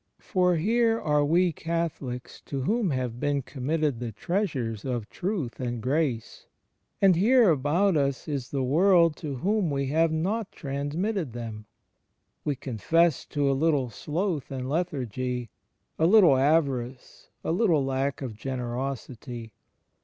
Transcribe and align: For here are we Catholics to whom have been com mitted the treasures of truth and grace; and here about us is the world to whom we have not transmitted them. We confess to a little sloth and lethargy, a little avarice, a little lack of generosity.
For 0.17 0.55
here 0.55 0.99
are 0.99 1.23
we 1.23 1.51
Catholics 1.51 2.41
to 2.47 2.61
whom 2.61 2.89
have 2.89 3.19
been 3.19 3.43
com 3.43 3.67
mitted 3.67 3.99
the 3.99 4.11
treasures 4.11 4.83
of 4.83 5.07
truth 5.11 5.59
and 5.59 5.79
grace; 5.79 6.47
and 7.03 7.15
here 7.15 7.51
about 7.51 7.95
us 7.95 8.27
is 8.27 8.49
the 8.49 8.63
world 8.63 9.15
to 9.17 9.35
whom 9.35 9.69
we 9.69 9.89
have 9.89 10.11
not 10.11 10.51
transmitted 10.51 11.33
them. 11.33 11.67
We 12.43 12.55
confess 12.55 13.25
to 13.27 13.47
a 13.47 13.53
little 13.53 13.91
sloth 13.91 14.49
and 14.49 14.67
lethargy, 14.67 15.51
a 15.99 16.07
little 16.07 16.35
avarice, 16.35 17.29
a 17.43 17.51
little 17.51 17.85
lack 17.85 18.23
of 18.23 18.35
generosity. 18.35 19.53